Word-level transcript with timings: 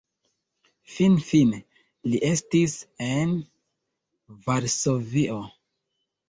Finfine 0.93 1.59
li 2.13 2.21
estis 2.29 2.73
en 3.09 3.37
Varsovio. 4.49 5.39